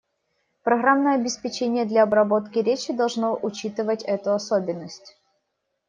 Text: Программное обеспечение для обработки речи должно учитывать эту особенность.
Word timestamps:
Программное 0.63 1.13
обеспечение 1.13 1.85
для 1.85 2.01
обработки 2.01 2.57
речи 2.57 2.91
должно 2.91 3.37
учитывать 3.39 4.01
эту 4.01 4.33
особенность. 4.33 5.15